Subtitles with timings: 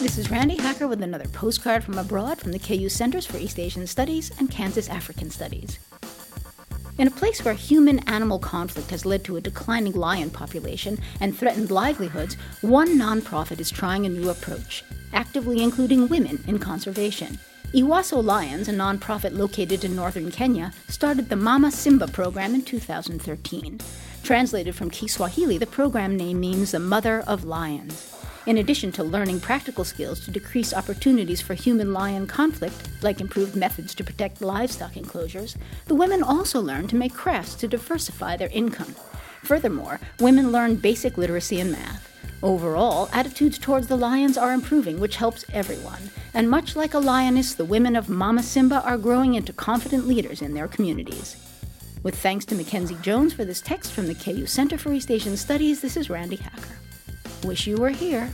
[0.00, 3.58] This is Randi Hacker with another postcard from abroad from the KU Centers for East
[3.58, 5.80] Asian Studies and Kansas African Studies.
[6.98, 11.36] In a place where human animal conflict has led to a declining lion population and
[11.36, 17.36] threatened livelihoods, one nonprofit is trying a new approach, actively including women in conservation.
[17.74, 23.80] Ewaso Lions, a nonprofit located in northern Kenya, started the Mama Simba program in 2013.
[24.22, 28.17] Translated from Kiswahili, the program name means the Mother of Lions.
[28.48, 33.54] In addition to learning practical skills to decrease opportunities for human lion conflict, like improved
[33.54, 38.48] methods to protect livestock enclosures, the women also learn to make crafts to diversify their
[38.48, 38.94] income.
[39.42, 42.08] Furthermore, women learn basic literacy and math.
[42.42, 46.10] Overall, attitudes towards the lions are improving, which helps everyone.
[46.32, 50.40] And much like a lioness, the women of Mama Simba are growing into confident leaders
[50.40, 51.36] in their communities.
[52.02, 55.36] With thanks to Mackenzie Jones for this text from the KU Center for East Asian
[55.36, 56.87] Studies, this is Randi Hacker.
[57.44, 58.30] Wish you were here.